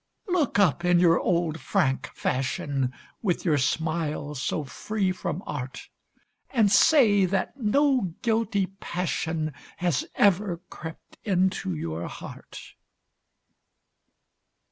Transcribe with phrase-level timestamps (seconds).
[0.27, 5.89] Look up in your old frank fashion, With your smile so free from art;
[6.49, 12.73] And say that no guilty passion Has ever crept into your heart.